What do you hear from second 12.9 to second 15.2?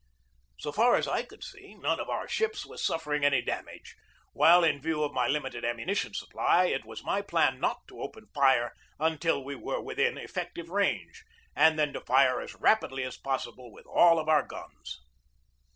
as possible with all of our guns.